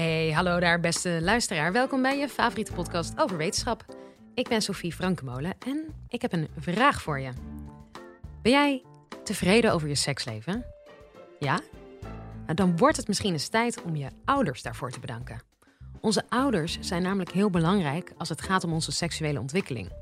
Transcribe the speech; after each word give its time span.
Hey, 0.00 0.32
hallo 0.32 0.60
daar, 0.60 0.80
beste 0.80 1.18
luisteraar. 1.22 1.72
Welkom 1.72 2.02
bij 2.02 2.18
je 2.18 2.28
favoriete 2.28 2.72
podcast 2.72 3.12
over 3.16 3.36
wetenschap. 3.36 3.84
Ik 4.34 4.48
ben 4.48 4.62
Sophie 4.62 4.92
Frankemolen 4.92 5.54
en 5.66 5.94
ik 6.08 6.22
heb 6.22 6.32
een 6.32 6.48
vraag 6.58 7.02
voor 7.02 7.20
je. 7.20 7.30
Ben 8.42 8.52
jij 8.52 8.84
tevreden 9.24 9.72
over 9.72 9.88
je 9.88 9.94
seksleven? 9.94 10.64
Ja? 11.38 11.60
Nou, 12.42 12.54
dan 12.54 12.76
wordt 12.76 12.96
het 12.96 13.08
misschien 13.08 13.32
eens 13.32 13.48
tijd 13.48 13.82
om 13.82 13.96
je 13.96 14.08
ouders 14.24 14.62
daarvoor 14.62 14.90
te 14.90 15.00
bedanken. 15.00 15.42
Onze 16.00 16.22
ouders 16.28 16.78
zijn 16.80 17.02
namelijk 17.02 17.32
heel 17.32 17.50
belangrijk 17.50 18.12
als 18.18 18.28
het 18.28 18.40
gaat 18.40 18.64
om 18.64 18.72
onze 18.72 18.92
seksuele 18.92 19.40
ontwikkeling. 19.40 19.92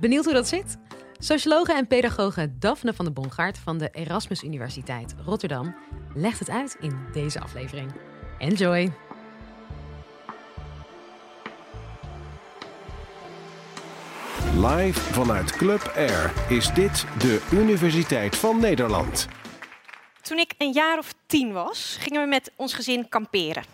Benieuwd 0.00 0.24
hoe 0.24 0.34
dat 0.34 0.48
zit? 0.48 0.76
Sociologe 1.18 1.72
en 1.72 1.86
pedagoge 1.86 2.58
Daphne 2.58 2.94
van 2.94 3.04
de 3.04 3.10
Bongaard 3.10 3.58
van 3.58 3.78
de 3.78 3.88
Erasmus 3.92 4.42
Universiteit 4.42 5.14
Rotterdam 5.24 5.74
legt 6.14 6.38
het 6.38 6.50
uit 6.50 6.76
in 6.80 6.98
deze 7.12 7.40
aflevering. 7.40 7.92
Enjoy! 8.38 8.92
Live 14.54 15.00
vanuit 15.00 15.56
Club 15.56 15.92
Air 15.96 16.32
is 16.48 16.72
dit 16.72 17.04
de 17.18 17.46
Universiteit 17.52 18.36
van 18.36 18.60
Nederland. 18.60 19.28
Toen 20.22 20.38
ik 20.38 20.54
een 20.58 20.72
jaar 20.72 20.98
of 20.98 21.14
tien 21.26 21.52
was, 21.52 21.96
gingen 22.00 22.22
we 22.22 22.28
met 22.28 22.52
ons 22.56 22.74
gezin 22.74 23.08
kamperen. 23.08 23.64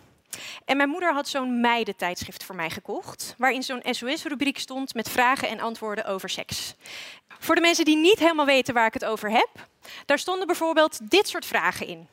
En 0.65 0.77
mijn 0.77 0.89
moeder 0.89 1.13
had 1.13 1.29
zo'n 1.29 1.61
meidentijdschrift 1.61 2.45
voor 2.45 2.55
mij 2.55 2.71
gekocht, 2.71 3.35
waarin 3.39 3.63
zo'n 3.63 3.83
SOS-rubriek 3.91 4.59
stond 4.59 4.95
met 4.95 5.09
vragen 5.09 5.49
en 5.49 5.61
antwoorden 5.61 6.05
over 6.05 6.29
seks. 6.29 6.75
Voor 7.39 7.55
de 7.55 7.61
mensen 7.61 7.85
die 7.85 7.97
niet 7.97 8.19
helemaal 8.19 8.47
weten 8.47 8.75
waar 8.75 8.87
ik 8.87 8.95
het 8.95 9.05
over 9.05 9.31
heb, 9.31 9.51
daar 10.07 10.19
stonden 10.19 10.47
bijvoorbeeld 10.47 11.11
dit 11.11 11.29
soort 11.29 11.47
vragen 11.47 11.87
in. 11.87 12.09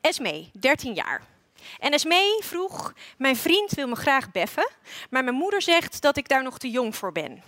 Esme, 0.00 0.48
13 0.52 0.94
jaar. 0.94 1.33
En 1.78 1.92
Esme 1.92 2.40
vroeg: 2.42 2.92
Mijn 3.18 3.36
vriend 3.36 3.70
wil 3.70 3.88
me 3.88 3.96
graag 3.96 4.32
beffen, 4.32 4.70
maar 5.10 5.24
mijn 5.24 5.36
moeder 5.36 5.62
zegt 5.62 6.02
dat 6.02 6.16
ik 6.16 6.28
daar 6.28 6.42
nog 6.42 6.58
te 6.58 6.70
jong 6.70 6.96
voor 6.96 7.12
ben. 7.12 7.42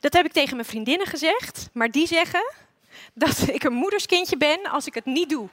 Dat 0.00 0.12
heb 0.12 0.26
ik 0.26 0.32
tegen 0.32 0.56
mijn 0.56 0.68
vriendinnen 0.68 1.06
gezegd, 1.06 1.68
maar 1.72 1.90
die 1.90 2.06
zeggen 2.06 2.52
dat 3.12 3.48
ik 3.48 3.64
een 3.64 3.72
moederskindje 3.72 4.36
ben 4.36 4.70
als 4.70 4.86
ik 4.86 4.94
het 4.94 5.04
niet 5.04 5.30
doe. 5.30 5.48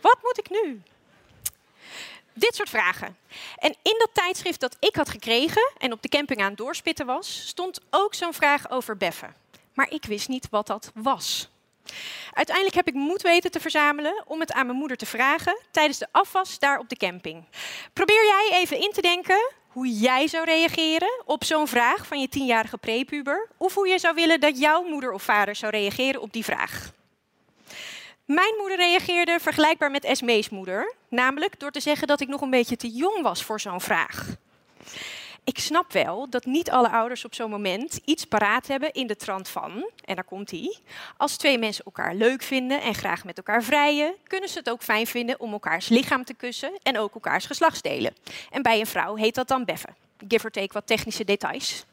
Wat 0.00 0.18
moet 0.22 0.38
ik 0.38 0.50
nu? 0.50 0.82
Dit 2.32 2.54
soort 2.54 2.68
vragen. 2.68 3.16
En 3.56 3.76
in 3.82 3.94
dat 3.98 4.10
tijdschrift 4.12 4.60
dat 4.60 4.76
ik 4.80 4.96
had 4.96 5.08
gekregen 5.08 5.72
en 5.78 5.92
op 5.92 6.02
de 6.02 6.08
camping 6.08 6.40
aan 6.40 6.48
het 6.48 6.56
doorspitten 6.56 7.06
was, 7.06 7.46
stond 7.46 7.80
ook 7.90 8.14
zo'n 8.14 8.34
vraag 8.34 8.70
over 8.70 8.96
beffen. 8.96 9.34
Maar 9.74 9.90
ik 9.90 10.04
wist 10.04 10.28
niet 10.28 10.48
wat 10.50 10.66
dat 10.66 10.90
was. 10.94 11.48
Uiteindelijk 12.32 12.76
heb 12.76 12.88
ik 12.88 12.94
moed 12.94 13.22
weten 13.22 13.50
te 13.50 13.60
verzamelen 13.60 14.24
om 14.26 14.40
het 14.40 14.52
aan 14.52 14.66
mijn 14.66 14.78
moeder 14.78 14.96
te 14.96 15.06
vragen 15.06 15.58
tijdens 15.70 15.98
de 15.98 16.06
afwas 16.10 16.58
daar 16.58 16.78
op 16.78 16.88
de 16.88 16.96
camping. 16.96 17.44
Probeer 17.92 18.24
jij 18.24 18.58
even 18.60 18.80
in 18.80 18.92
te 18.92 19.00
denken 19.00 19.52
hoe 19.68 19.88
jij 19.88 20.28
zou 20.28 20.44
reageren 20.44 21.22
op 21.24 21.44
zo'n 21.44 21.68
vraag 21.68 22.06
van 22.06 22.20
je 22.20 22.28
tienjarige 22.28 22.78
prepuber, 22.78 23.48
of 23.56 23.74
hoe 23.74 23.88
je 23.88 23.98
zou 23.98 24.14
willen 24.14 24.40
dat 24.40 24.58
jouw 24.58 24.82
moeder 24.82 25.12
of 25.12 25.22
vader 25.22 25.56
zou 25.56 25.72
reageren 25.72 26.20
op 26.20 26.32
die 26.32 26.44
vraag. 26.44 26.92
Mijn 28.24 28.54
moeder 28.58 28.76
reageerde 28.76 29.38
vergelijkbaar 29.40 29.90
met 29.90 30.04
Esmees 30.04 30.48
moeder, 30.48 30.94
namelijk 31.08 31.60
door 31.60 31.70
te 31.70 31.80
zeggen 31.80 32.06
dat 32.06 32.20
ik 32.20 32.28
nog 32.28 32.40
een 32.40 32.50
beetje 32.50 32.76
te 32.76 32.90
jong 32.90 33.22
was 33.22 33.44
voor 33.44 33.60
zo'n 33.60 33.80
vraag 33.80 34.36
ik 35.46 35.58
snap 35.58 35.92
wel 35.92 36.30
dat 36.30 36.44
niet 36.44 36.70
alle 36.70 36.90
ouders 36.90 37.24
op 37.24 37.34
zo'n 37.34 37.50
moment 37.50 38.00
iets 38.04 38.24
paraat 38.24 38.66
hebben 38.66 38.92
in 38.92 39.06
de 39.06 39.16
trant 39.16 39.48
van, 39.48 39.90
en 40.04 40.14
daar 40.14 40.24
komt 40.24 40.50
hij, 40.50 40.76
als 41.16 41.36
twee 41.36 41.58
mensen 41.58 41.84
elkaar 41.84 42.14
leuk 42.14 42.42
vinden 42.42 42.82
en 42.82 42.94
graag 42.94 43.24
met 43.24 43.36
elkaar 43.36 43.62
vrijen, 43.62 44.14
kunnen 44.26 44.48
ze 44.48 44.58
het 44.58 44.70
ook 44.70 44.82
fijn 44.82 45.06
vinden 45.06 45.40
om 45.40 45.52
elkaars 45.52 45.88
lichaam 45.88 46.24
te 46.24 46.34
kussen 46.34 46.78
en 46.82 46.98
ook 46.98 47.14
elkaars 47.14 47.46
geslachtsdelen. 47.46 48.14
En 48.50 48.62
bij 48.62 48.80
een 48.80 48.86
vrouw 48.86 49.14
heet 49.14 49.34
dat 49.34 49.48
dan 49.48 49.64
beffen. 49.64 49.96
Give 50.28 50.44
or 50.44 50.50
take 50.50 50.72
wat 50.72 50.86
technische 50.86 51.24
details. 51.24 51.84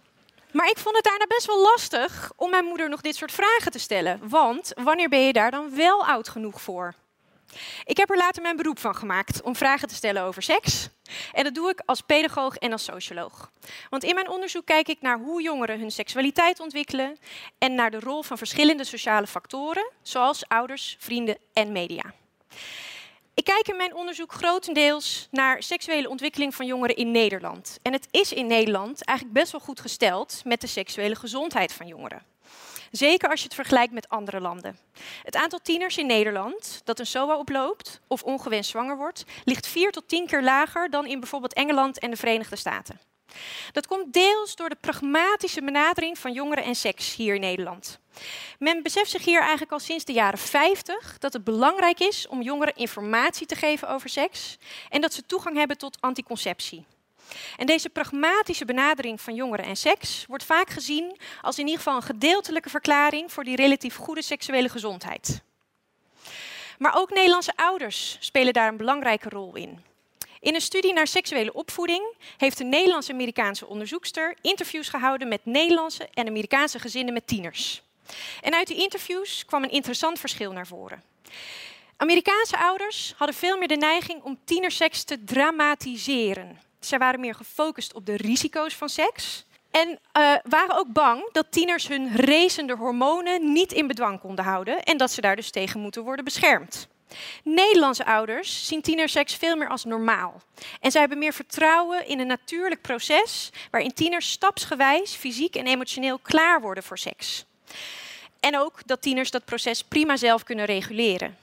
Maar 0.51 0.69
ik 0.69 0.77
vond 0.77 0.95
het 0.95 1.05
daarna 1.05 1.25
best 1.27 1.45
wel 1.45 1.61
lastig 1.61 2.31
om 2.35 2.49
mijn 2.49 2.65
moeder 2.65 2.89
nog 2.89 3.01
dit 3.01 3.15
soort 3.15 3.31
vragen 3.31 3.71
te 3.71 3.79
stellen. 3.79 4.19
Want 4.29 4.71
wanneer 4.83 5.09
ben 5.09 5.25
je 5.25 5.33
daar 5.33 5.51
dan 5.51 5.75
wel 5.75 6.05
oud 6.05 6.29
genoeg 6.29 6.61
voor? 6.61 6.93
Ik 7.85 7.97
heb 7.97 8.09
er 8.09 8.17
later 8.17 8.41
mijn 8.41 8.55
beroep 8.55 8.79
van 8.79 8.95
gemaakt 8.95 9.41
om 9.41 9.55
vragen 9.55 9.87
te 9.87 9.95
stellen 9.95 10.23
over 10.23 10.41
seks. 10.43 10.89
En 11.33 11.43
dat 11.43 11.55
doe 11.55 11.69
ik 11.69 11.81
als 11.85 12.01
pedagoog 12.01 12.55
en 12.55 12.71
als 12.71 12.83
socioloog. 12.83 13.51
Want 13.89 14.03
in 14.03 14.15
mijn 14.15 14.29
onderzoek 14.29 14.65
kijk 14.65 14.87
ik 14.87 15.01
naar 15.01 15.19
hoe 15.19 15.41
jongeren 15.41 15.79
hun 15.79 15.91
seksualiteit 15.91 16.59
ontwikkelen 16.59 17.17
en 17.57 17.75
naar 17.75 17.91
de 17.91 17.99
rol 17.99 18.23
van 18.23 18.37
verschillende 18.37 18.83
sociale 18.83 19.27
factoren, 19.27 19.91
zoals 20.01 20.47
ouders, 20.47 20.95
vrienden 20.99 21.37
en 21.53 21.71
media. 21.71 22.13
Ik 23.33 23.43
kijk 23.43 23.67
in 23.67 23.77
mijn 23.77 23.95
onderzoek 23.95 24.31
grotendeels 24.31 25.27
naar 25.31 25.63
seksuele 25.63 26.09
ontwikkeling 26.09 26.55
van 26.55 26.65
jongeren 26.65 26.95
in 26.95 27.11
Nederland. 27.11 27.79
En 27.81 27.93
het 27.93 28.07
is 28.11 28.33
in 28.33 28.47
Nederland 28.47 29.05
eigenlijk 29.05 29.39
best 29.39 29.51
wel 29.51 29.61
goed 29.61 29.79
gesteld 29.79 30.41
met 30.45 30.61
de 30.61 30.67
seksuele 30.67 31.15
gezondheid 31.15 31.73
van 31.73 31.87
jongeren. 31.87 32.32
Zeker 32.95 33.29
als 33.29 33.39
je 33.39 33.45
het 33.45 33.55
vergelijkt 33.55 33.93
met 33.93 34.09
andere 34.09 34.39
landen. 34.39 34.77
Het 35.23 35.35
aantal 35.35 35.59
tieners 35.63 35.97
in 35.97 36.05
Nederland 36.05 36.81
dat 36.83 36.99
een 36.99 37.05
SOA 37.05 37.37
oploopt 37.37 38.01
of 38.07 38.23
ongewenst 38.23 38.69
zwanger 38.69 38.97
wordt, 38.97 39.23
ligt 39.43 39.67
vier 39.67 39.91
tot 39.91 40.07
tien 40.07 40.27
keer 40.27 40.43
lager 40.43 40.89
dan 40.89 41.05
in 41.05 41.19
bijvoorbeeld 41.19 41.53
Engeland 41.53 41.99
en 41.99 42.09
de 42.09 42.17
Verenigde 42.17 42.55
Staten. 42.55 42.99
Dat 43.71 43.87
komt 43.87 44.13
deels 44.13 44.55
door 44.55 44.69
de 44.69 44.77
pragmatische 44.81 45.61
benadering 45.61 46.17
van 46.17 46.33
jongeren 46.33 46.63
en 46.63 46.75
seks 46.75 47.15
hier 47.15 47.35
in 47.35 47.41
Nederland. 47.41 47.99
Men 48.59 48.83
beseft 48.83 49.09
zich 49.09 49.25
hier 49.25 49.39
eigenlijk 49.39 49.71
al 49.71 49.79
sinds 49.79 50.05
de 50.05 50.13
jaren 50.13 50.39
50 50.39 51.17
dat 51.19 51.33
het 51.33 51.43
belangrijk 51.43 51.99
is 51.99 52.27
om 52.27 52.41
jongeren 52.41 52.75
informatie 52.75 53.47
te 53.47 53.55
geven 53.55 53.89
over 53.89 54.09
seks 54.09 54.57
en 54.89 55.01
dat 55.01 55.13
ze 55.13 55.25
toegang 55.25 55.57
hebben 55.57 55.77
tot 55.77 55.97
anticonceptie. 55.99 56.85
En 57.57 57.65
deze 57.65 57.89
pragmatische 57.89 58.65
benadering 58.65 59.21
van 59.21 59.35
jongeren 59.35 59.65
en 59.65 59.75
seks 59.75 60.25
wordt 60.27 60.43
vaak 60.43 60.69
gezien 60.69 61.17
als 61.41 61.57
in 61.57 61.65
ieder 61.65 61.81
geval 61.81 61.95
een 61.95 62.03
gedeeltelijke 62.03 62.69
verklaring 62.69 63.31
voor 63.31 63.43
die 63.43 63.55
relatief 63.55 63.95
goede 63.95 64.21
seksuele 64.21 64.69
gezondheid. 64.69 65.41
Maar 66.77 66.95
ook 66.95 67.09
Nederlandse 67.09 67.55
ouders 67.55 68.17
spelen 68.19 68.53
daar 68.53 68.67
een 68.67 68.77
belangrijke 68.77 69.29
rol 69.29 69.55
in. 69.55 69.83
In 70.39 70.55
een 70.55 70.61
studie 70.61 70.93
naar 70.93 71.07
seksuele 71.07 71.53
opvoeding 71.53 72.03
heeft 72.37 72.59
een 72.59 72.69
Nederlands-Amerikaanse 72.69 73.67
onderzoekster 73.67 74.35
interviews 74.41 74.89
gehouden 74.89 75.27
met 75.27 75.45
Nederlandse 75.45 76.09
en 76.13 76.27
Amerikaanse 76.27 76.79
gezinnen 76.79 77.13
met 77.13 77.27
tieners. 77.27 77.81
En 78.41 78.53
uit 78.53 78.67
die 78.67 78.81
interviews 78.81 79.45
kwam 79.45 79.63
een 79.63 79.71
interessant 79.71 80.19
verschil 80.19 80.51
naar 80.51 80.67
voren. 80.67 81.03
Amerikaanse 81.97 82.57
ouders 82.57 83.13
hadden 83.17 83.35
veel 83.35 83.57
meer 83.57 83.67
de 83.67 83.75
neiging 83.75 84.23
om 84.23 84.39
tienerseks 84.45 85.03
te 85.03 85.23
dramatiseren. 85.23 86.59
Zij 86.85 86.97
waren 86.97 87.19
meer 87.19 87.35
gefocust 87.35 87.93
op 87.93 88.05
de 88.05 88.17
risico's 88.17 88.75
van 88.75 88.89
seks. 88.89 89.45
En 89.71 89.89
uh, 89.89 90.35
waren 90.43 90.77
ook 90.77 90.93
bang 90.93 91.29
dat 91.31 91.51
tieners 91.51 91.87
hun 91.87 92.15
racende 92.15 92.75
hormonen 92.75 93.53
niet 93.53 93.71
in 93.71 93.87
bedwang 93.87 94.19
konden 94.19 94.45
houden 94.45 94.83
en 94.83 94.97
dat 94.97 95.11
ze 95.11 95.21
daar 95.21 95.35
dus 95.35 95.51
tegen 95.51 95.79
moeten 95.79 96.03
worden 96.03 96.25
beschermd. 96.25 96.87
Nederlandse 97.43 98.05
ouders 98.05 98.67
zien 98.67 98.81
tienerseks 98.81 99.35
veel 99.35 99.55
meer 99.55 99.69
als 99.69 99.83
normaal. 99.83 100.41
En 100.79 100.91
zij 100.91 100.99
hebben 100.99 101.17
meer 101.17 101.33
vertrouwen 101.33 102.07
in 102.07 102.19
een 102.19 102.27
natuurlijk 102.27 102.81
proces 102.81 103.49
waarin 103.71 103.93
tieners 103.93 104.31
stapsgewijs 104.31 105.15
fysiek 105.15 105.55
en 105.55 105.67
emotioneel 105.67 106.19
klaar 106.19 106.61
worden 106.61 106.83
voor 106.83 106.97
seks. 106.97 107.45
En 108.39 108.57
ook 108.57 108.79
dat 108.85 109.01
tieners 109.01 109.31
dat 109.31 109.45
proces 109.45 109.83
prima 109.83 110.17
zelf 110.17 110.43
kunnen 110.43 110.65
reguleren. 110.65 111.37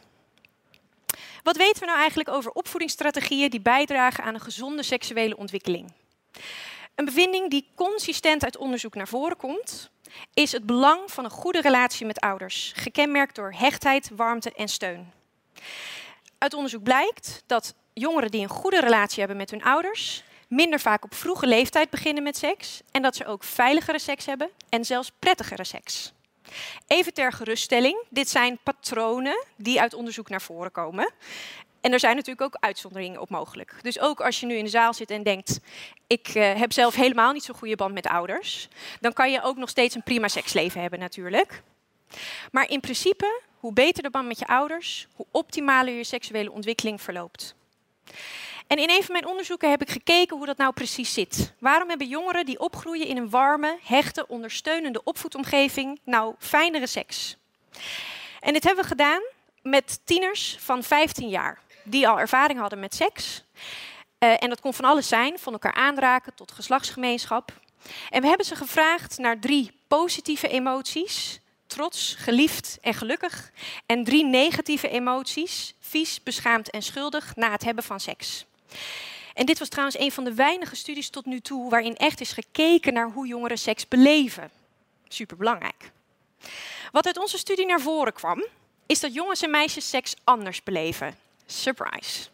Wat 1.42 1.56
weten 1.56 1.80
we 1.80 1.86
nou 1.86 1.98
eigenlijk 1.98 2.28
over 2.28 2.50
opvoedingsstrategieën 2.50 3.50
die 3.50 3.60
bijdragen 3.60 4.24
aan 4.24 4.34
een 4.34 4.40
gezonde 4.40 4.82
seksuele 4.82 5.36
ontwikkeling? 5.36 5.92
Een 6.94 7.04
bevinding 7.04 7.50
die 7.50 7.66
consistent 7.74 8.44
uit 8.44 8.56
onderzoek 8.56 8.94
naar 8.94 9.08
voren 9.08 9.36
komt, 9.36 9.90
is 10.34 10.52
het 10.52 10.66
belang 10.66 11.10
van 11.10 11.24
een 11.24 11.30
goede 11.30 11.60
relatie 11.60 12.06
met 12.06 12.20
ouders, 12.20 12.72
gekenmerkt 12.76 13.34
door 13.34 13.52
hechtheid, 13.56 14.10
warmte 14.16 14.52
en 14.52 14.68
steun. 14.68 15.12
Uit 16.38 16.54
onderzoek 16.54 16.82
blijkt 16.82 17.42
dat 17.46 17.74
jongeren 17.92 18.30
die 18.30 18.42
een 18.42 18.48
goede 18.48 18.80
relatie 18.80 19.18
hebben 19.18 19.36
met 19.36 19.50
hun 19.50 19.62
ouders, 19.62 20.22
minder 20.48 20.80
vaak 20.80 21.04
op 21.04 21.14
vroege 21.14 21.46
leeftijd 21.46 21.90
beginnen 21.90 22.22
met 22.22 22.36
seks 22.36 22.80
en 22.90 23.02
dat 23.02 23.16
ze 23.16 23.26
ook 23.26 23.44
veiligere 23.44 23.98
seks 23.98 24.26
hebben 24.26 24.50
en 24.68 24.84
zelfs 24.84 25.12
prettigere 25.18 25.64
seks. 25.64 26.12
Even 26.86 27.14
ter 27.14 27.32
geruststelling, 27.32 28.04
dit 28.08 28.28
zijn 28.28 28.58
patronen 28.62 29.44
die 29.56 29.80
uit 29.80 29.94
onderzoek 29.94 30.28
naar 30.28 30.42
voren 30.42 30.72
komen. 30.72 31.12
En 31.80 31.92
er 31.92 32.00
zijn 32.00 32.16
natuurlijk 32.16 32.46
ook 32.46 32.62
uitzonderingen 32.64 33.20
op 33.20 33.30
mogelijk. 33.30 33.74
Dus 33.82 34.00
ook 34.00 34.20
als 34.20 34.40
je 34.40 34.46
nu 34.46 34.54
in 34.54 34.64
de 34.64 34.70
zaal 34.70 34.94
zit 34.94 35.10
en 35.10 35.22
denkt: 35.22 35.60
ik 36.06 36.34
uh, 36.34 36.54
heb 36.54 36.72
zelf 36.72 36.94
helemaal 36.94 37.32
niet 37.32 37.44
zo'n 37.44 37.54
goede 37.54 37.76
band 37.76 37.94
met 37.94 38.06
ouders, 38.06 38.68
dan 39.00 39.12
kan 39.12 39.30
je 39.30 39.42
ook 39.42 39.56
nog 39.56 39.68
steeds 39.68 39.94
een 39.94 40.02
prima 40.02 40.28
seksleven 40.28 40.80
hebben 40.80 40.98
natuurlijk. 40.98 41.62
Maar 42.52 42.70
in 42.70 42.80
principe, 42.80 43.40
hoe 43.58 43.72
beter 43.72 44.02
de 44.02 44.10
band 44.10 44.26
met 44.26 44.38
je 44.38 44.46
ouders, 44.46 45.06
hoe 45.14 45.26
optimaler 45.30 45.94
je 45.94 46.04
seksuele 46.04 46.52
ontwikkeling 46.52 47.02
verloopt. 47.02 47.54
En 48.70 48.78
in 48.78 48.90
een 48.90 49.02
van 49.02 49.12
mijn 49.12 49.26
onderzoeken 49.26 49.70
heb 49.70 49.82
ik 49.82 49.90
gekeken 49.90 50.36
hoe 50.36 50.46
dat 50.46 50.56
nou 50.56 50.72
precies 50.72 51.12
zit. 51.12 51.52
Waarom 51.58 51.88
hebben 51.88 52.08
jongeren 52.08 52.46
die 52.46 52.60
opgroeien 52.60 53.06
in 53.06 53.16
een 53.16 53.30
warme, 53.30 53.78
hechte, 53.82 54.26
ondersteunende 54.26 55.04
opvoedomgeving 55.04 56.00
nou 56.04 56.34
fijnere 56.38 56.86
seks? 56.86 57.36
En 58.40 58.52
dit 58.52 58.64
hebben 58.64 58.82
we 58.82 58.90
gedaan 58.90 59.22
met 59.62 60.00
tieners 60.04 60.56
van 60.60 60.82
15 60.82 61.28
jaar 61.28 61.58
die 61.84 62.08
al 62.08 62.18
ervaring 62.18 62.58
hadden 62.58 62.80
met 62.80 62.94
seks. 62.94 63.44
Uh, 64.18 64.42
en 64.42 64.48
dat 64.48 64.60
kon 64.60 64.74
van 64.74 64.84
alles 64.84 65.08
zijn, 65.08 65.38
van 65.38 65.52
elkaar 65.52 65.74
aanraken 65.74 66.34
tot 66.34 66.52
geslachtsgemeenschap. 66.52 67.52
En 68.10 68.20
we 68.20 68.28
hebben 68.28 68.46
ze 68.46 68.56
gevraagd 68.56 69.18
naar 69.18 69.38
drie 69.38 69.72
positieve 69.88 70.48
emoties: 70.48 71.40
trots, 71.66 72.14
geliefd 72.18 72.78
en 72.80 72.94
gelukkig. 72.94 73.50
En 73.86 74.04
drie 74.04 74.24
negatieve 74.24 74.88
emoties: 74.88 75.74
vies, 75.80 76.22
beschaamd 76.22 76.70
en 76.70 76.82
schuldig 76.82 77.36
na 77.36 77.50
het 77.50 77.64
hebben 77.64 77.84
van 77.84 78.00
seks. 78.00 78.48
En 79.34 79.46
dit 79.46 79.58
was 79.58 79.68
trouwens 79.68 79.98
een 79.98 80.12
van 80.12 80.24
de 80.24 80.34
weinige 80.34 80.76
studies 80.76 81.10
tot 81.10 81.26
nu 81.26 81.40
toe 81.40 81.70
waarin 81.70 81.96
echt 81.96 82.20
is 82.20 82.32
gekeken 82.32 82.92
naar 82.92 83.10
hoe 83.10 83.26
jongeren 83.26 83.58
seks 83.58 83.88
beleven. 83.88 84.50
Superbelangrijk. 85.08 85.90
Wat 86.92 87.06
uit 87.06 87.18
onze 87.18 87.38
studie 87.38 87.66
naar 87.66 87.80
voren 87.80 88.12
kwam, 88.12 88.44
is 88.86 89.00
dat 89.00 89.14
jongens 89.14 89.42
en 89.42 89.50
meisjes 89.50 89.88
seks 89.88 90.14
anders 90.24 90.62
beleven. 90.62 91.18
Surprise. 91.46 92.28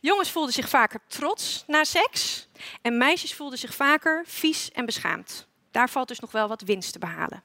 Jongens 0.00 0.30
voelden 0.30 0.52
zich 0.52 0.68
vaker 0.68 1.00
trots 1.06 1.64
na 1.66 1.84
seks 1.84 2.46
en 2.82 2.98
meisjes 2.98 3.34
voelden 3.34 3.58
zich 3.58 3.74
vaker 3.74 4.24
vies 4.26 4.70
en 4.72 4.86
beschaamd. 4.86 5.46
Daar 5.70 5.90
valt 5.90 6.08
dus 6.08 6.20
nog 6.20 6.32
wel 6.32 6.48
wat 6.48 6.62
winst 6.62 6.92
te 6.92 6.98
behalen. 6.98 7.42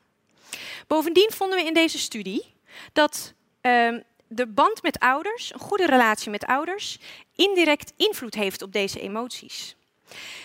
Bovendien 0.88 1.32
vonden 1.32 1.58
we 1.58 1.66
in 1.66 1.74
deze 1.74 2.00
studie 2.00 2.54
dat 2.94 3.34
uh, 3.62 3.98
de 4.30 4.48
band 4.48 4.82
met 4.82 5.00
ouders, 5.00 5.54
een 5.54 5.60
goede 5.60 5.86
relatie 5.86 6.32
met 6.32 6.46
ouders, 6.46 7.00
indirect 7.36 7.94
invloed 7.98 8.36
heeft 8.36 8.62
op 8.62 8.74
deze 8.74 9.00
emoties. 9.00 9.76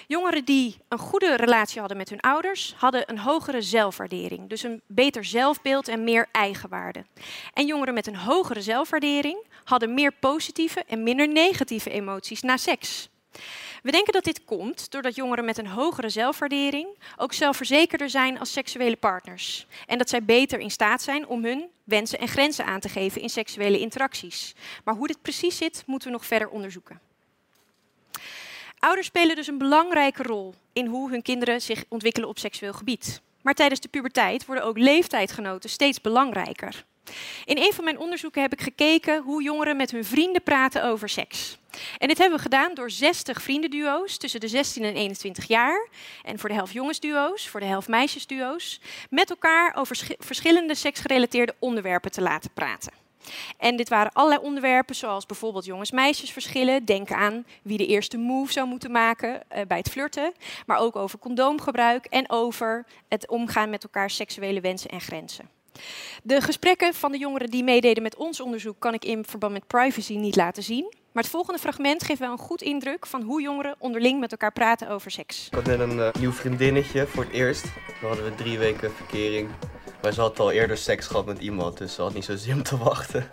Jongeren 0.06 0.44
die 0.44 0.76
een 0.88 0.98
goede 0.98 1.36
relatie 1.36 1.78
hadden 1.78 1.96
met 1.96 2.08
hun 2.08 2.20
ouders, 2.20 2.74
hadden 2.76 3.10
een 3.10 3.18
hogere 3.18 3.62
zelfwaardering, 3.62 4.48
dus 4.48 4.62
een 4.62 4.82
beter 4.86 5.24
zelfbeeld 5.24 5.88
en 5.88 6.04
meer 6.04 6.28
eigenwaarde. 6.32 7.04
En 7.52 7.66
jongeren 7.66 7.94
met 7.94 8.06
een 8.06 8.16
hogere 8.16 8.62
zelfwaardering 8.62 9.46
hadden 9.64 9.94
meer 9.94 10.12
positieve 10.12 10.84
en 10.86 11.02
minder 11.02 11.28
negatieve 11.28 11.90
emoties 11.90 12.42
na 12.42 12.56
seks. 12.56 13.08
We 13.84 13.90
denken 13.90 14.12
dat 14.12 14.24
dit 14.24 14.44
komt 14.44 14.90
doordat 14.90 15.14
jongeren 15.14 15.44
met 15.44 15.58
een 15.58 15.66
hogere 15.66 16.08
zelfwaardering 16.08 16.88
ook 17.16 17.32
zelfverzekerder 17.32 18.10
zijn 18.10 18.38
als 18.38 18.52
seksuele 18.52 18.96
partners. 18.96 19.66
En 19.86 19.98
dat 19.98 20.08
zij 20.08 20.24
beter 20.24 20.58
in 20.58 20.70
staat 20.70 21.02
zijn 21.02 21.26
om 21.26 21.44
hun 21.44 21.68
wensen 21.84 22.18
en 22.18 22.28
grenzen 22.28 22.64
aan 22.64 22.80
te 22.80 22.88
geven 22.88 23.20
in 23.20 23.30
seksuele 23.30 23.78
interacties. 23.78 24.54
Maar 24.84 24.94
hoe 24.94 25.06
dit 25.06 25.22
precies 25.22 25.56
zit, 25.56 25.82
moeten 25.86 26.08
we 26.08 26.14
nog 26.14 26.26
verder 26.26 26.48
onderzoeken. 26.48 27.00
Ouders 28.78 29.06
spelen 29.06 29.36
dus 29.36 29.46
een 29.46 29.58
belangrijke 29.58 30.22
rol 30.22 30.54
in 30.72 30.86
hoe 30.86 31.10
hun 31.10 31.22
kinderen 31.22 31.62
zich 31.62 31.84
ontwikkelen 31.88 32.28
op 32.28 32.38
seksueel 32.38 32.72
gebied. 32.72 33.20
Maar 33.42 33.54
tijdens 33.54 33.80
de 33.80 33.88
puberteit 33.88 34.46
worden 34.46 34.64
ook 34.64 34.78
leeftijdgenoten 34.78 35.70
steeds 35.70 36.00
belangrijker. 36.00 36.84
In 37.44 37.58
een 37.58 37.72
van 37.72 37.84
mijn 37.84 37.98
onderzoeken 37.98 38.42
heb 38.42 38.52
ik 38.52 38.60
gekeken 38.60 39.22
hoe 39.22 39.42
jongeren 39.42 39.76
met 39.76 39.90
hun 39.90 40.04
vrienden 40.04 40.42
praten 40.42 40.84
over 40.84 41.08
seks. 41.08 41.58
En 41.98 42.08
dit 42.08 42.18
hebben 42.18 42.36
we 42.36 42.42
gedaan 42.42 42.74
door 42.74 42.90
60 42.90 43.42
vriendenduo's 43.42 44.16
tussen 44.16 44.40
de 44.40 44.48
16 44.48 44.82
en 44.82 44.94
21 44.94 45.48
jaar. 45.48 45.88
En 46.22 46.38
voor 46.38 46.48
de 46.48 46.54
helft 46.54 46.72
jongensduo's, 46.72 47.48
voor 47.48 47.60
de 47.60 47.66
helft 47.66 47.88
meisjesduo's. 47.88 48.80
Met 49.10 49.30
elkaar 49.30 49.74
over 49.76 50.16
verschillende 50.18 50.74
seksgerelateerde 50.74 51.54
onderwerpen 51.58 52.10
te 52.10 52.22
laten 52.22 52.50
praten. 52.54 52.92
En 53.58 53.76
dit 53.76 53.88
waren 53.88 54.12
allerlei 54.12 54.42
onderwerpen, 54.42 54.94
zoals 54.94 55.26
bijvoorbeeld 55.26 55.64
jongens-meisjesverschillen. 55.64 56.84
Denk 56.84 57.12
aan 57.12 57.46
wie 57.62 57.78
de 57.78 57.86
eerste 57.86 58.16
move 58.16 58.52
zou 58.52 58.66
moeten 58.68 58.90
maken 58.90 59.30
uh, 59.34 59.60
bij 59.68 59.78
het 59.78 59.90
flirten. 59.90 60.32
Maar 60.66 60.78
ook 60.78 60.96
over 60.96 61.18
condoomgebruik 61.18 62.06
en 62.06 62.30
over 62.30 62.86
het 63.08 63.28
omgaan 63.28 63.70
met 63.70 63.82
elkaar 63.82 64.10
seksuele 64.10 64.60
wensen 64.60 64.90
en 64.90 65.00
grenzen. 65.00 65.48
De 66.22 66.40
gesprekken 66.40 66.94
van 66.94 67.12
de 67.12 67.18
jongeren 67.18 67.50
die 67.50 67.64
meededen 67.64 68.02
met 68.02 68.16
ons 68.16 68.40
onderzoek 68.40 68.76
kan 68.78 68.94
ik 68.94 69.04
in 69.04 69.24
verband 69.24 69.52
met 69.52 69.66
privacy 69.66 70.16
niet 70.16 70.36
laten 70.36 70.62
zien. 70.62 70.92
Maar 71.12 71.22
het 71.22 71.32
volgende 71.32 71.60
fragment 71.60 72.04
geeft 72.04 72.20
wel 72.20 72.32
een 72.32 72.38
goed 72.38 72.62
indruk 72.62 73.06
van 73.06 73.22
hoe 73.22 73.42
jongeren 73.42 73.74
onderling 73.78 74.20
met 74.20 74.30
elkaar 74.30 74.52
praten 74.52 74.88
over 74.88 75.10
seks. 75.10 75.46
Ik 75.46 75.54
had 75.54 75.64
net 75.64 75.80
een 75.80 75.96
uh, 75.96 76.08
nieuw 76.18 76.32
vriendinnetje 76.32 77.06
voor 77.06 77.24
het 77.24 77.32
eerst. 77.32 77.62
Dan 78.00 78.08
hadden 78.08 78.24
we 78.24 78.34
drie 78.34 78.58
weken 78.58 78.92
verkering. 78.92 79.48
Maar 80.02 80.12
ze 80.12 80.20
had 80.20 80.40
al 80.40 80.50
eerder 80.50 80.76
seks 80.76 81.06
gehad 81.06 81.26
met 81.26 81.38
iemand, 81.38 81.78
dus 81.78 81.94
ze 81.94 82.02
had 82.02 82.14
niet 82.14 82.24
zo 82.24 82.36
zin 82.36 82.54
om 82.54 82.62
te 82.62 82.76
wachten. 82.76 83.30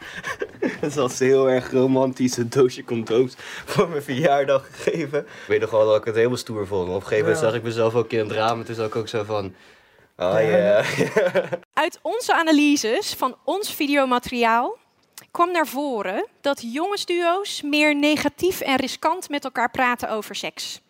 ze 0.91 0.99
had 0.99 1.11
ze 1.11 1.23
heel 1.23 1.49
erg 1.49 1.71
romantisch 1.71 2.38
een 2.38 2.49
doosje 2.49 2.83
condooms 2.83 3.33
voor 3.65 3.89
mijn 3.89 4.03
verjaardag 4.03 4.69
gegeven. 4.71 5.19
Ik 5.19 5.47
weet 5.47 5.61
nog 5.61 5.71
wel 5.71 5.85
dat 5.85 5.97
ik 5.97 6.05
het 6.05 6.15
helemaal 6.15 6.38
stoer 6.38 6.67
vond. 6.67 6.89
Op 6.89 6.95
een 6.95 7.01
gegeven 7.01 7.23
moment 7.23 7.38
zag 7.38 7.53
ik 7.53 7.63
mezelf 7.63 7.95
ook 7.95 8.11
in 8.11 8.19
het 8.19 8.31
raam 8.31 8.63
toen 8.63 8.75
zag 8.75 8.88
ik 8.88 8.95
ook 8.95 9.07
zo 9.07 9.23
van... 9.23 9.53
Oh 10.21 10.41
ja. 10.41 10.83
Uit 11.83 12.00
onze 12.01 12.33
analyses 12.33 13.13
van 13.13 13.35
ons 13.44 13.73
videomateriaal 13.73 14.77
kwam 15.31 15.51
naar 15.51 15.68
voren 15.68 16.27
dat 16.41 16.62
jongensduo's 16.62 17.62
meer 17.62 17.95
negatief 17.95 18.62
en 18.62 18.75
riskant 18.75 19.29
met 19.29 19.44
elkaar 19.44 19.71
praten 19.71 20.09
over 20.09 20.35
seks. 20.35 20.81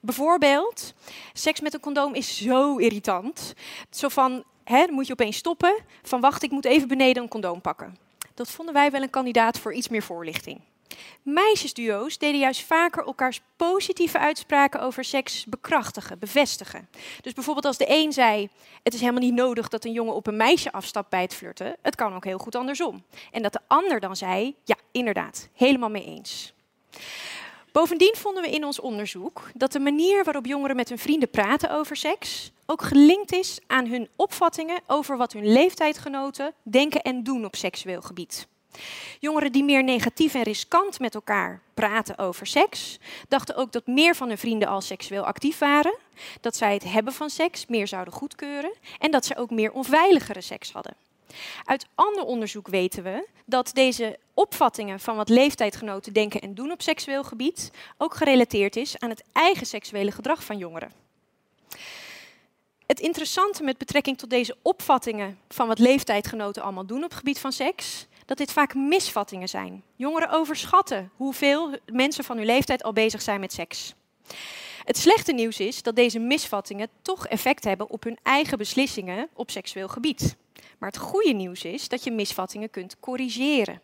Bijvoorbeeld, 0.00 0.94
seks 1.32 1.60
met 1.60 1.74
een 1.74 1.80
condoom 1.80 2.14
is 2.14 2.36
zo 2.36 2.76
irritant. 2.76 3.54
Zo 3.90 4.08
van, 4.08 4.44
hè, 4.64 4.86
dan 4.86 4.94
moet 4.94 5.06
je 5.06 5.12
opeens 5.12 5.36
stoppen. 5.36 5.78
Van 6.02 6.20
wacht, 6.20 6.42
ik 6.42 6.50
moet 6.50 6.64
even 6.64 6.88
beneden 6.88 7.22
een 7.22 7.28
condoom 7.28 7.60
pakken. 7.60 7.96
Dat 8.34 8.50
vonden 8.50 8.74
wij 8.74 8.90
wel 8.90 9.02
een 9.02 9.10
kandidaat 9.10 9.58
voor 9.58 9.74
iets 9.74 9.88
meer 9.88 10.02
voorlichting. 10.02 10.60
Meisjesduo's 11.22 12.18
deden 12.18 12.40
juist 12.40 12.62
vaker 12.62 13.06
elkaars 13.06 13.40
positieve 13.56 14.18
uitspraken 14.18 14.80
over 14.80 15.04
seks 15.04 15.44
bekrachtigen, 15.44 16.18
bevestigen. 16.18 16.88
Dus 17.20 17.32
bijvoorbeeld 17.32 17.66
als 17.66 17.76
de 17.76 17.86
een 17.88 18.12
zei: 18.12 18.48
Het 18.82 18.94
is 18.94 19.00
helemaal 19.00 19.22
niet 19.22 19.34
nodig 19.34 19.68
dat 19.68 19.84
een 19.84 19.92
jongen 19.92 20.14
op 20.14 20.26
een 20.26 20.36
meisje 20.36 20.72
afstapt 20.72 21.08
bij 21.08 21.22
het 21.22 21.34
flirten. 21.34 21.76
Het 21.82 21.94
kan 21.94 22.14
ook 22.14 22.24
heel 22.24 22.38
goed 22.38 22.54
andersom. 22.54 23.02
En 23.30 23.42
dat 23.42 23.52
de 23.52 23.60
ander 23.66 24.00
dan 24.00 24.16
zei: 24.16 24.54
Ja, 24.64 24.76
inderdaad, 24.92 25.48
helemaal 25.54 25.90
mee 25.90 26.04
eens. 26.04 26.52
Bovendien 27.72 28.14
vonden 28.18 28.42
we 28.42 28.50
in 28.50 28.64
ons 28.64 28.80
onderzoek 28.80 29.50
dat 29.54 29.72
de 29.72 29.80
manier 29.80 30.24
waarop 30.24 30.46
jongeren 30.46 30.76
met 30.76 30.88
hun 30.88 30.98
vrienden 30.98 31.30
praten 31.30 31.70
over 31.70 31.96
seks 31.96 32.52
ook 32.66 32.82
gelinkt 32.82 33.32
is 33.32 33.58
aan 33.66 33.86
hun 33.86 34.08
opvattingen 34.16 34.80
over 34.86 35.16
wat 35.16 35.32
hun 35.32 35.52
leeftijdgenoten 35.52 36.52
denken 36.62 37.02
en 37.02 37.22
doen 37.22 37.44
op 37.44 37.56
seksueel 37.56 38.02
gebied. 38.02 38.46
Jongeren 39.20 39.52
die 39.52 39.64
meer 39.64 39.84
negatief 39.84 40.34
en 40.34 40.42
riskant 40.42 40.98
met 40.98 41.14
elkaar 41.14 41.60
praten 41.74 42.18
over 42.18 42.46
seks, 42.46 42.98
dachten 43.28 43.56
ook 43.56 43.72
dat 43.72 43.86
meer 43.86 44.14
van 44.14 44.28
hun 44.28 44.38
vrienden 44.38 44.68
al 44.68 44.80
seksueel 44.80 45.24
actief 45.24 45.58
waren, 45.58 45.94
dat 46.40 46.56
zij 46.56 46.74
het 46.74 46.84
hebben 46.84 47.12
van 47.12 47.30
seks 47.30 47.66
meer 47.66 47.88
zouden 47.88 48.14
goedkeuren 48.14 48.72
en 48.98 49.10
dat 49.10 49.26
ze 49.26 49.36
ook 49.36 49.50
meer 49.50 49.72
onveiligere 49.72 50.40
seks 50.40 50.72
hadden. 50.72 50.94
Uit 51.64 51.86
ander 51.94 52.24
onderzoek 52.24 52.68
weten 52.68 53.02
we 53.02 53.26
dat 53.44 53.70
deze 53.74 54.18
opvattingen 54.34 55.00
van 55.00 55.16
wat 55.16 55.28
leeftijdgenoten 55.28 56.12
denken 56.12 56.40
en 56.40 56.54
doen 56.54 56.70
op 56.70 56.82
seksueel 56.82 57.24
gebied 57.24 57.70
ook 57.98 58.14
gerelateerd 58.14 58.76
is 58.76 58.98
aan 58.98 59.10
het 59.10 59.24
eigen 59.32 59.66
seksuele 59.66 60.10
gedrag 60.10 60.44
van 60.44 60.58
jongeren. 60.58 60.92
Het 62.86 63.00
interessante 63.00 63.62
met 63.62 63.78
betrekking 63.78 64.18
tot 64.18 64.30
deze 64.30 64.56
opvattingen 64.62 65.38
van 65.48 65.66
wat 65.66 65.78
leeftijdgenoten 65.78 66.62
allemaal 66.62 66.86
doen 66.86 67.04
op 67.04 67.10
het 67.10 67.18
gebied 67.18 67.38
van 67.38 67.52
seks, 67.52 68.06
dat 68.32 68.46
dit 68.46 68.56
vaak 68.56 68.74
misvattingen 68.74 69.48
zijn. 69.48 69.82
Jongeren 69.96 70.30
overschatten 70.30 71.10
hoeveel 71.16 71.76
mensen 71.86 72.24
van 72.24 72.36
hun 72.36 72.46
leeftijd 72.46 72.82
al 72.82 72.92
bezig 72.92 73.22
zijn 73.22 73.40
met 73.40 73.52
seks. 73.52 73.94
Het 74.84 74.96
slechte 74.96 75.32
nieuws 75.32 75.60
is 75.60 75.82
dat 75.82 75.96
deze 75.96 76.18
misvattingen 76.18 76.88
toch 77.02 77.26
effect 77.26 77.64
hebben 77.64 77.90
op 77.90 78.04
hun 78.04 78.18
eigen 78.22 78.58
beslissingen 78.58 79.28
op 79.34 79.50
seksueel 79.50 79.88
gebied. 79.88 80.36
Maar 80.78 80.88
het 80.88 80.98
goede 80.98 81.32
nieuws 81.32 81.64
is 81.64 81.88
dat 81.88 82.04
je 82.04 82.10
misvattingen 82.10 82.70
kunt 82.70 82.96
corrigeren. 83.00 83.80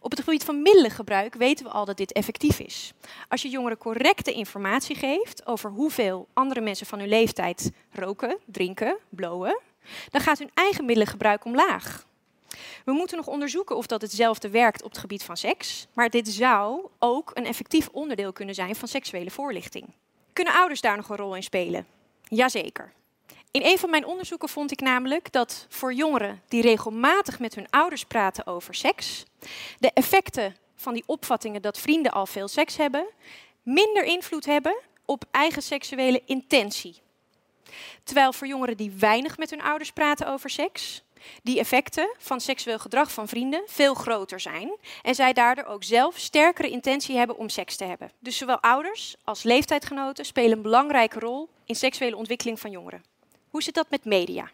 Op 0.00 0.10
het 0.10 0.20
gebied 0.20 0.44
van 0.44 0.62
middelengebruik 0.62 1.34
weten 1.34 1.64
we 1.64 1.70
al 1.70 1.84
dat 1.84 1.96
dit 1.96 2.12
effectief 2.12 2.58
is. 2.58 2.92
Als 3.28 3.42
je 3.42 3.48
jongeren 3.48 3.78
correcte 3.78 4.32
informatie 4.32 4.96
geeft 4.96 5.46
over 5.46 5.70
hoeveel 5.70 6.28
andere 6.32 6.60
mensen 6.60 6.86
van 6.86 6.98
hun 6.98 7.08
leeftijd 7.08 7.70
roken, 7.92 8.38
drinken, 8.46 8.96
blowen, 9.08 9.60
dan 10.10 10.20
gaat 10.20 10.38
hun 10.38 10.50
eigen 10.54 10.84
middelengebruik 10.84 11.44
omlaag. 11.44 12.06
We 12.88 12.94
moeten 12.94 13.16
nog 13.16 13.26
onderzoeken 13.26 13.76
of 13.76 13.86
dat 13.86 14.02
hetzelfde 14.02 14.50
werkt 14.50 14.82
op 14.82 14.90
het 14.90 14.98
gebied 14.98 15.22
van 15.22 15.36
seks, 15.36 15.86
maar 15.92 16.10
dit 16.10 16.28
zou 16.28 16.86
ook 16.98 17.30
een 17.34 17.46
effectief 17.46 17.88
onderdeel 17.92 18.32
kunnen 18.32 18.54
zijn 18.54 18.76
van 18.76 18.88
seksuele 18.88 19.30
voorlichting. 19.30 19.86
Kunnen 20.32 20.54
ouders 20.54 20.80
daar 20.80 20.96
nog 20.96 21.08
een 21.08 21.16
rol 21.16 21.34
in 21.34 21.42
spelen? 21.42 21.86
Jazeker. 22.22 22.92
In 23.50 23.62
een 23.64 23.78
van 23.78 23.90
mijn 23.90 24.06
onderzoeken 24.06 24.48
vond 24.48 24.70
ik 24.70 24.80
namelijk 24.80 25.32
dat 25.32 25.66
voor 25.68 25.92
jongeren 25.94 26.42
die 26.48 26.62
regelmatig 26.62 27.38
met 27.38 27.54
hun 27.54 27.70
ouders 27.70 28.04
praten 28.04 28.46
over 28.46 28.74
seks, 28.74 29.24
de 29.78 29.90
effecten 29.94 30.56
van 30.74 30.94
die 30.94 31.04
opvattingen 31.06 31.62
dat 31.62 31.78
vrienden 31.78 32.12
al 32.12 32.26
veel 32.26 32.48
seks 32.48 32.76
hebben, 32.76 33.06
minder 33.62 34.04
invloed 34.04 34.44
hebben 34.44 34.76
op 35.04 35.24
eigen 35.30 35.62
seksuele 35.62 36.22
intentie. 36.26 37.00
Terwijl 38.04 38.32
voor 38.32 38.46
jongeren 38.46 38.76
die 38.76 38.92
weinig 38.98 39.38
met 39.38 39.50
hun 39.50 39.62
ouders 39.62 39.92
praten 39.92 40.26
over 40.26 40.50
seks, 40.50 41.02
die 41.42 41.58
effecten 41.58 42.14
van 42.18 42.40
seksueel 42.40 42.78
gedrag 42.78 43.12
van 43.12 43.28
vrienden 43.28 43.62
veel 43.66 43.94
groter 43.94 44.40
zijn 44.40 44.76
en 45.02 45.14
zij 45.14 45.32
daardoor 45.32 45.64
ook 45.64 45.84
zelf 45.84 46.18
sterkere 46.18 46.70
intentie 46.70 47.16
hebben 47.16 47.36
om 47.36 47.48
seks 47.48 47.76
te 47.76 47.84
hebben. 47.84 48.10
Dus 48.18 48.36
zowel 48.36 48.60
ouders 48.60 49.16
als 49.24 49.42
leeftijdgenoten 49.42 50.24
spelen 50.24 50.56
een 50.56 50.62
belangrijke 50.62 51.18
rol 51.18 51.48
in 51.64 51.74
seksuele 51.74 52.16
ontwikkeling 52.16 52.60
van 52.60 52.70
jongeren. 52.70 53.04
Hoe 53.50 53.62
zit 53.62 53.74
dat 53.74 53.90
met 53.90 54.04
media? 54.04 54.50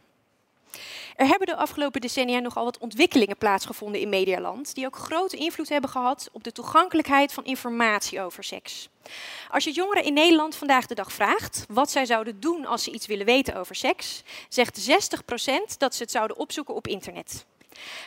Er 1.17 1.27
hebben 1.27 1.47
de 1.47 1.57
afgelopen 1.57 2.01
decennia 2.01 2.39
nogal 2.39 2.65
wat 2.65 2.79
ontwikkelingen 2.79 3.37
plaatsgevonden 3.37 4.01
in 4.01 4.09
Medialand, 4.09 4.75
die 4.75 4.87
ook 4.87 4.97
grote 4.97 5.37
invloed 5.37 5.69
hebben 5.69 5.91
gehad 5.91 6.29
op 6.33 6.45
de 6.45 6.53
toegankelijkheid 6.53 7.33
van 7.33 7.45
informatie 7.45 8.21
over 8.21 8.45
seks. 8.45 8.89
Als 9.51 9.65
je 9.65 9.73
jongeren 9.73 10.05
in 10.05 10.15
Nederland 10.15 10.57
vandaag 10.57 10.87
de 10.87 10.95
dag 10.95 11.13
vraagt 11.13 11.65
wat 11.69 11.91
zij 11.91 12.07
zouden 12.07 12.41
doen 12.41 12.67
als 12.67 12.83
ze 12.83 12.91
iets 12.91 13.07
willen 13.07 13.27
weten 13.27 13.57
over 13.57 13.75
seks, 13.75 14.23
zegt 14.49 14.91
60% 14.91 15.77
dat 15.79 15.95
ze 15.95 16.03
het 16.03 16.13
zouden 16.13 16.37
opzoeken 16.37 16.75
op 16.75 16.87
internet. 16.87 17.47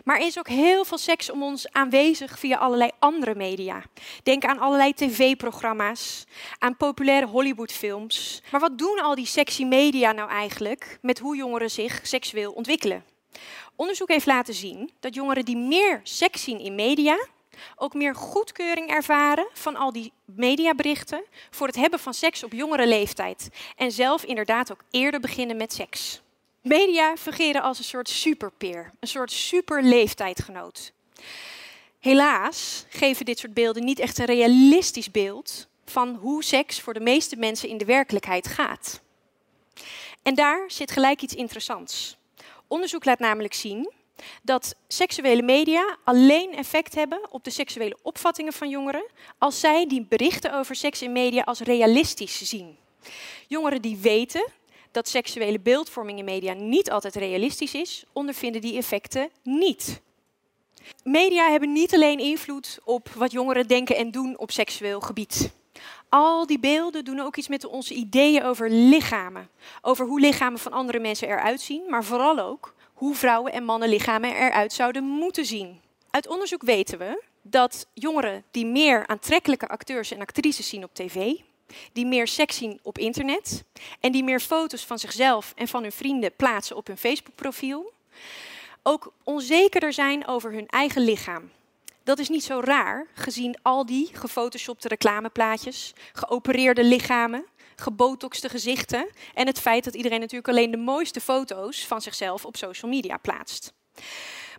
Maar 0.03 0.19
er 0.19 0.25
is 0.25 0.39
ook 0.39 0.47
heel 0.47 0.85
veel 0.85 0.97
seks 0.97 1.31
om 1.31 1.43
ons 1.43 1.71
aanwezig 1.71 2.39
via 2.39 2.57
allerlei 2.57 2.91
andere 2.99 3.35
media. 3.35 3.83
Denk 4.23 4.45
aan 4.45 4.59
allerlei 4.59 4.93
tv-programma's, 4.93 6.25
aan 6.59 6.77
populaire 6.77 7.25
Hollywoodfilms. 7.25 8.41
Maar 8.51 8.61
wat 8.61 8.77
doen 8.77 8.99
al 9.01 9.15
die 9.15 9.25
sexy 9.25 9.63
media 9.63 10.11
nou 10.11 10.29
eigenlijk 10.29 10.97
met 11.01 11.19
hoe 11.19 11.35
jongeren 11.35 11.71
zich 11.71 11.99
seksueel 12.03 12.51
ontwikkelen? 12.51 13.03
Onderzoek 13.75 14.09
heeft 14.09 14.25
laten 14.25 14.53
zien 14.53 14.91
dat 14.99 15.13
jongeren 15.13 15.45
die 15.45 15.57
meer 15.57 15.99
seks 16.03 16.43
zien 16.43 16.59
in 16.59 16.75
media, 16.75 17.27
ook 17.75 17.93
meer 17.93 18.15
goedkeuring 18.15 18.89
ervaren 18.89 19.47
van 19.53 19.75
al 19.75 19.91
die 19.91 20.13
mediaberichten 20.25 21.23
voor 21.49 21.67
het 21.67 21.75
hebben 21.75 21.99
van 21.99 22.13
seks 22.13 22.43
op 22.43 22.53
jongere 22.53 22.87
leeftijd. 22.87 23.49
En 23.75 23.91
zelf 23.91 24.23
inderdaad 24.23 24.71
ook 24.71 24.83
eerder 24.91 25.19
beginnen 25.19 25.57
met 25.57 25.73
seks. 25.73 26.21
Media 26.67 27.15
fungeren 27.17 27.61
als 27.61 27.77
een 27.77 27.83
soort 27.83 28.09
superpeer, 28.09 28.91
een 28.99 29.07
soort 29.07 29.31
superleeftijdgenoot. 29.31 30.91
Helaas 31.99 32.85
geven 32.89 33.25
dit 33.25 33.39
soort 33.39 33.53
beelden 33.53 33.85
niet 33.85 33.99
echt 33.99 34.17
een 34.17 34.25
realistisch 34.25 35.11
beeld 35.11 35.67
van 35.85 36.15
hoe 36.15 36.43
seks 36.43 36.81
voor 36.81 36.93
de 36.93 36.99
meeste 36.99 37.35
mensen 37.35 37.69
in 37.69 37.77
de 37.77 37.85
werkelijkheid 37.85 38.47
gaat. 38.47 39.01
En 40.21 40.35
daar 40.35 40.71
zit 40.71 40.91
gelijk 40.91 41.21
iets 41.21 41.35
interessants. 41.35 42.17
Onderzoek 42.67 43.05
laat 43.05 43.19
namelijk 43.19 43.53
zien 43.53 43.91
dat 44.41 44.75
seksuele 44.87 45.41
media 45.41 45.97
alleen 46.03 46.55
effect 46.55 46.95
hebben 46.95 47.19
op 47.29 47.43
de 47.43 47.49
seksuele 47.49 47.97
opvattingen 48.01 48.53
van 48.53 48.69
jongeren 48.69 49.05
als 49.37 49.59
zij 49.59 49.87
die 49.87 50.05
berichten 50.09 50.53
over 50.53 50.75
seks 50.75 51.01
in 51.01 51.11
media 51.11 51.41
als 51.43 51.59
realistisch 51.59 52.41
zien. 52.41 52.77
Jongeren 53.47 53.81
die 53.81 53.97
weten 53.97 54.51
dat 54.91 55.07
seksuele 55.07 55.59
beeldvorming 55.59 56.19
in 56.19 56.25
media 56.25 56.53
niet 56.53 56.91
altijd 56.91 57.15
realistisch 57.15 57.73
is, 57.73 58.05
ondervinden 58.13 58.61
die 58.61 58.77
effecten 58.77 59.29
niet. 59.43 60.01
Media 61.03 61.49
hebben 61.49 61.71
niet 61.71 61.93
alleen 61.93 62.19
invloed 62.19 62.79
op 62.83 63.09
wat 63.09 63.31
jongeren 63.31 63.67
denken 63.67 63.95
en 63.95 64.11
doen 64.11 64.37
op 64.37 64.51
seksueel 64.51 64.99
gebied. 64.99 65.51
Al 66.09 66.45
die 66.45 66.59
beelden 66.59 67.05
doen 67.05 67.19
ook 67.19 67.35
iets 67.35 67.47
met 67.47 67.65
onze 67.65 67.93
ideeën 67.93 68.43
over 68.43 68.69
lichamen. 68.69 69.49
Over 69.81 70.05
hoe 70.05 70.19
lichamen 70.19 70.59
van 70.59 70.71
andere 70.71 70.99
mensen 70.99 71.27
eruit 71.27 71.61
zien, 71.61 71.83
maar 71.89 72.03
vooral 72.03 72.39
ook 72.39 72.75
hoe 72.93 73.15
vrouwen 73.15 73.51
en 73.51 73.63
mannen 73.63 73.89
lichamen 73.89 74.35
eruit 74.35 74.73
zouden 74.73 75.03
moeten 75.03 75.45
zien. 75.45 75.81
Uit 76.09 76.27
onderzoek 76.27 76.61
weten 76.61 76.97
we 76.97 77.23
dat 77.41 77.87
jongeren 77.93 78.43
die 78.51 78.65
meer 78.65 79.07
aantrekkelijke 79.07 79.67
acteurs 79.67 80.11
en 80.11 80.21
actrices 80.21 80.69
zien 80.69 80.83
op 80.83 80.93
tv, 80.93 81.33
die 81.93 82.05
meer 82.05 82.27
seks 82.27 82.57
zien 82.57 82.79
op 82.83 82.97
internet 82.97 83.63
en 83.99 84.11
die 84.11 84.23
meer 84.23 84.39
foto's 84.39 84.85
van 84.85 84.99
zichzelf 84.99 85.53
en 85.55 85.67
van 85.67 85.81
hun 85.81 85.91
vrienden 85.91 86.35
plaatsen 86.35 86.75
op 86.75 86.87
hun 86.87 86.97
Facebook-profiel, 86.97 87.93
ook 88.83 89.13
onzekerder 89.23 89.93
zijn 89.93 90.27
over 90.27 90.51
hun 90.51 90.67
eigen 90.67 91.01
lichaam. 91.01 91.51
Dat 92.03 92.19
is 92.19 92.29
niet 92.29 92.43
zo 92.43 92.59
raar, 92.59 93.07
gezien 93.13 93.57
al 93.61 93.85
die 93.85 94.09
gefotoshopte 94.13 94.87
reclameplaatjes, 94.87 95.93
geopereerde 96.13 96.83
lichamen, 96.83 97.45
gebotoxte 97.75 98.49
gezichten 98.49 99.09
en 99.33 99.47
het 99.47 99.59
feit 99.59 99.83
dat 99.83 99.95
iedereen 99.95 100.19
natuurlijk 100.19 100.47
alleen 100.47 100.71
de 100.71 100.77
mooiste 100.77 101.21
foto's 101.21 101.85
van 101.85 102.01
zichzelf 102.01 102.45
op 102.45 102.57
social 102.57 102.91
media 102.91 103.17
plaatst. 103.17 103.73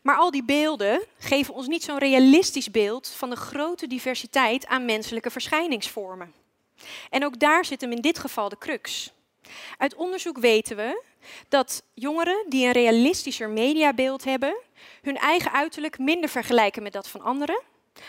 Maar 0.03 0.17
al 0.17 0.31
die 0.31 0.45
beelden 0.45 1.03
geven 1.19 1.55
ons 1.55 1.67
niet 1.67 1.85
zo'n 1.85 1.99
realistisch 1.99 2.71
beeld 2.71 3.09
van 3.09 3.31
de 3.31 3.37
grote 3.37 3.87
diversiteit 3.87 4.67
aan 4.67 4.85
menselijke 4.85 5.31
verschijningsvormen. 5.31 6.35
En 7.11 7.25
ook 7.25 7.39
daar 7.39 7.65
zit 7.65 7.81
hem 7.81 7.93
in 7.93 8.01
dit 8.01 8.19
geval 8.19 8.49
de 8.49 8.59
crux. 8.59 9.13
Uit 9.79 9.95
onderzoek 9.95 10.39
weten 10.39 10.77
we 10.77 11.03
dat 11.49 11.83
jongeren 11.95 12.45
die 12.49 12.67
een 12.67 12.73
realistischer 12.73 13.51
mediabeeld 13.51 14.25
hebben, 14.25 14.57
hun 15.03 15.17
eigen 15.17 15.53
uiterlijk 15.53 15.99
minder 15.99 16.31
vergelijken 16.31 16.83
met 16.83 16.93
dat 16.93 17.09
van 17.09 17.21
anderen, 17.21 17.61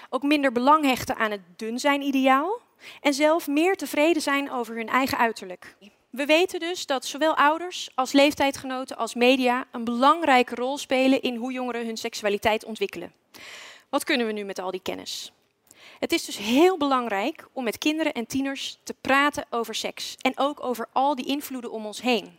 ook 0.09 0.23
minder 0.23 0.51
belang 0.51 0.85
hechten 0.85 1.15
aan 1.15 1.31
het 1.31 1.41
dun 1.55 1.79
zijn 1.79 2.01
ideaal 2.01 2.59
en 3.01 3.13
zelf 3.13 3.47
meer 3.47 3.75
tevreden 3.75 4.21
zijn 4.21 4.51
over 4.51 4.75
hun 4.75 4.89
eigen 4.89 5.17
uiterlijk. 5.17 5.75
We 6.09 6.25
weten 6.25 6.59
dus 6.59 6.85
dat 6.85 7.05
zowel 7.05 7.35
ouders 7.35 7.89
als 7.95 8.11
leeftijdgenoten 8.11 8.97
als 8.97 9.13
media 9.13 9.65
een 9.71 9.83
belangrijke 9.83 10.55
rol 10.55 10.77
spelen 10.77 11.21
in 11.21 11.35
hoe 11.35 11.51
jongeren 11.51 11.85
hun 11.85 11.97
seksualiteit 11.97 12.65
ontwikkelen. 12.65 13.13
Wat 13.89 14.03
kunnen 14.03 14.27
we 14.27 14.33
nu 14.33 14.43
met 14.43 14.59
al 14.59 14.71
die 14.71 14.81
kennis? 14.81 15.31
Het 15.99 16.11
is 16.11 16.25
dus 16.25 16.37
heel 16.37 16.77
belangrijk 16.77 17.47
om 17.51 17.63
met 17.63 17.77
kinderen 17.77 18.13
en 18.13 18.25
tieners 18.25 18.79
te 18.83 18.95
praten 19.01 19.45
over 19.49 19.75
seks 19.75 20.15
en 20.21 20.33
ook 20.35 20.63
over 20.63 20.87
al 20.91 21.15
die 21.15 21.25
invloeden 21.25 21.71
om 21.71 21.85
ons 21.85 22.01
heen. 22.01 22.37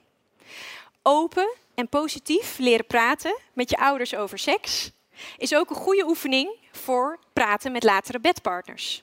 Open 1.02 1.54
en 1.74 1.88
positief 1.88 2.58
leren 2.58 2.86
praten 2.86 3.38
met 3.52 3.70
je 3.70 3.76
ouders 3.76 4.14
over 4.14 4.38
seks 4.38 4.90
is 5.36 5.54
ook 5.54 5.70
een 5.70 5.76
goede 5.76 6.06
oefening 6.06 6.56
voor 6.72 7.18
praten 7.32 7.72
met 7.72 7.82
latere 7.82 8.20
bedpartners. 8.20 9.02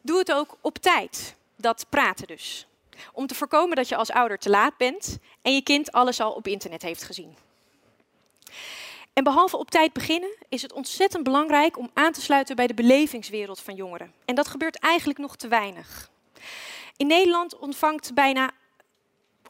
Doe 0.00 0.18
het 0.18 0.32
ook 0.32 0.56
op 0.60 0.78
tijd, 0.78 1.34
dat 1.56 1.86
praten 1.88 2.26
dus. 2.26 2.66
Om 3.12 3.26
te 3.26 3.34
voorkomen 3.34 3.76
dat 3.76 3.88
je 3.88 3.96
als 3.96 4.10
ouder 4.10 4.38
te 4.38 4.50
laat 4.50 4.76
bent 4.76 5.18
en 5.42 5.54
je 5.54 5.62
kind 5.62 5.92
alles 5.92 6.20
al 6.20 6.32
op 6.32 6.46
internet 6.46 6.82
heeft 6.82 7.02
gezien. 7.02 7.36
En 9.18 9.24
behalve 9.24 9.56
op 9.56 9.70
tijd 9.70 9.92
beginnen, 9.92 10.36
is 10.48 10.62
het 10.62 10.72
ontzettend 10.72 11.22
belangrijk 11.22 11.78
om 11.78 11.90
aan 11.94 12.12
te 12.12 12.20
sluiten 12.20 12.56
bij 12.56 12.66
de 12.66 12.74
belevingswereld 12.74 13.60
van 13.60 13.74
jongeren. 13.74 14.12
En 14.24 14.34
dat 14.34 14.48
gebeurt 14.48 14.78
eigenlijk 14.78 15.18
nog 15.18 15.36
te 15.36 15.48
weinig. 15.48 16.10
In 16.96 17.06
Nederland 17.06 17.58
ontvangt 17.58 18.14
bijna 18.14 18.50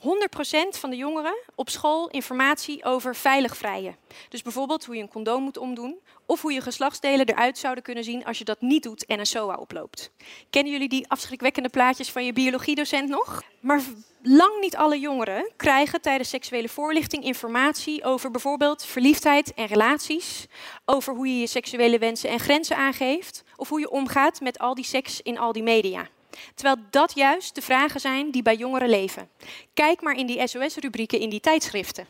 100% 0.01 0.79
van 0.79 0.91
de 0.91 0.97
jongeren 0.97 1.37
op 1.55 1.71
school 1.71 2.09
informatie 2.09 2.85
over 2.85 3.17
veilig 3.17 3.57
vrijen. 3.57 3.97
Dus 4.29 4.43
bijvoorbeeld 4.43 4.85
hoe 4.85 4.97
je 4.97 5.03
een 5.03 5.09
condoom 5.09 5.43
moet 5.43 5.59
omdoen 5.59 5.99
of 6.27 6.43
hoe 6.43 6.53
je 6.53 6.61
geslachtsdelen 6.61 7.29
eruit 7.29 7.59
zouden 7.59 7.85
kunnen 7.85 8.05
zien 8.05 8.25
als 8.25 8.39
je 8.39 8.45
dat 8.45 8.61
niet 8.61 8.83
doet 8.83 9.07
en 9.07 9.19
een 9.19 9.27
SOA 9.27 9.55
oploopt. 9.55 10.11
Kennen 10.51 10.73
jullie 10.73 10.89
die 10.89 11.09
afschrikwekkende 11.09 11.69
plaatjes 11.69 12.11
van 12.11 12.25
je 12.25 12.33
biologiedocent 12.33 13.09
nog? 13.09 13.43
Maar 13.61 13.83
lang 14.23 14.61
niet 14.61 14.77
alle 14.77 15.01
jongeren 15.01 15.51
krijgen 15.57 16.01
tijdens 16.01 16.29
seksuele 16.29 16.69
voorlichting 16.69 17.25
informatie 17.25 18.05
over 18.05 18.31
bijvoorbeeld 18.31 18.85
verliefdheid 18.85 19.55
en 19.55 19.67
relaties, 19.67 20.47
over 20.85 21.15
hoe 21.15 21.29
je 21.29 21.41
je 21.41 21.47
seksuele 21.47 21.99
wensen 21.99 22.31
en 22.31 22.41
grenzen 22.41 22.77
aangeeft 22.77 23.43
of 23.57 23.69
hoe 23.69 23.81
je 23.81 23.91
omgaat 23.91 24.41
met 24.41 24.59
al 24.59 24.75
die 24.75 24.85
seks 24.85 25.23
in 25.23 25.39
al 25.39 25.53
die 25.53 25.63
media. 25.63 26.09
Terwijl 26.55 26.77
dat 26.91 27.15
juist 27.15 27.55
de 27.55 27.63
vragen 27.63 28.01
zijn 28.01 28.31
die 28.31 28.43
bij 28.43 28.57
jongeren 28.57 28.89
leven. 28.89 29.31
Kijk 29.75 30.03
maar 30.03 30.17
in 30.17 30.27
die 30.27 30.49
SOS-rubrieken 30.49 31.19
in 31.21 31.31
die 31.31 31.41
tijdschriften. 31.41 32.07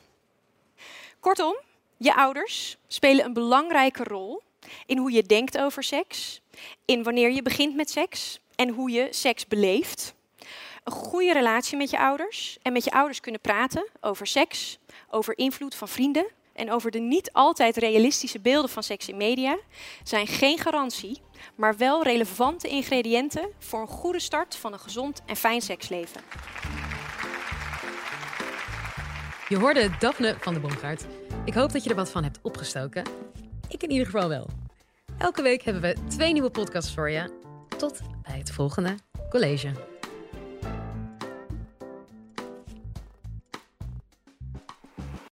Kortom, 1.20 1.56
je 1.96 2.14
ouders 2.14 2.76
spelen 2.86 3.24
een 3.24 3.32
belangrijke 3.32 4.04
rol 4.04 4.42
in 4.86 4.98
hoe 4.98 5.12
je 5.12 5.22
denkt 5.22 5.58
over 5.58 5.82
seks, 5.82 6.40
in 6.84 7.02
wanneer 7.02 7.30
je 7.30 7.42
begint 7.42 7.74
met 7.74 7.90
seks 7.90 8.40
en 8.54 8.68
hoe 8.68 8.90
je 8.90 9.08
seks 9.10 9.46
beleeft. 9.46 10.14
Een 10.84 10.92
goede 10.92 11.32
relatie 11.32 11.76
met 11.76 11.90
je 11.90 11.98
ouders 11.98 12.58
en 12.62 12.72
met 12.72 12.84
je 12.84 12.90
ouders 12.90 13.20
kunnen 13.20 13.40
praten 13.40 13.88
over 14.00 14.26
seks, 14.26 14.78
over 15.10 15.38
invloed 15.38 15.74
van 15.74 15.88
vrienden 15.88 16.26
en 16.58 16.72
over 16.72 16.90
de 16.90 16.98
niet 16.98 17.32
altijd 17.32 17.76
realistische 17.76 18.40
beelden 18.40 18.70
van 18.70 18.82
seks 18.82 19.08
in 19.08 19.16
media 19.16 19.58
zijn 20.02 20.26
geen 20.26 20.58
garantie, 20.58 21.20
maar 21.54 21.76
wel 21.76 22.02
relevante 22.02 22.68
ingrediënten 22.68 23.48
voor 23.58 23.80
een 23.80 23.86
goede 23.86 24.20
start 24.20 24.56
van 24.56 24.72
een 24.72 24.78
gezond 24.78 25.22
en 25.26 25.36
fijn 25.36 25.60
seksleven. 25.60 26.20
Je 29.48 29.58
hoorde 29.58 29.90
Daphne 29.98 30.36
van 30.40 30.54
de 30.54 30.60
Bomgaard. 30.60 31.06
Ik 31.44 31.54
hoop 31.54 31.72
dat 31.72 31.84
je 31.84 31.90
er 31.90 31.96
wat 31.96 32.10
van 32.10 32.22
hebt 32.22 32.38
opgestoken. 32.42 33.04
Ik 33.68 33.82
in 33.82 33.90
ieder 33.90 34.06
geval 34.06 34.28
wel. 34.28 34.46
Elke 35.18 35.42
week 35.42 35.62
hebben 35.62 35.82
we 35.82 35.96
twee 36.08 36.32
nieuwe 36.32 36.50
podcasts 36.50 36.94
voor 36.94 37.10
je. 37.10 37.30
Tot 37.76 38.00
bij 38.22 38.38
het 38.38 38.50
volgende 38.50 38.94
college. 39.30 39.97